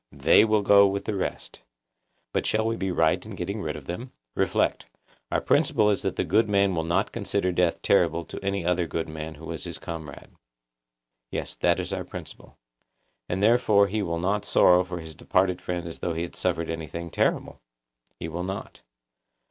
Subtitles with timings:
[0.17, 1.61] They will go with the rest.
[2.33, 4.13] But shall we be right in getting rid of them?
[4.33, 4.87] Reflect:
[5.31, 8.87] our principle is that the good man will not consider death terrible to any other
[8.87, 10.31] good man who is his comrade.
[11.29, 12.57] Yes; that is our principle.
[13.29, 16.71] And therefore he will not sorrow for his departed friend as though he had suffered
[16.71, 17.61] anything terrible?
[18.17, 18.81] He will not.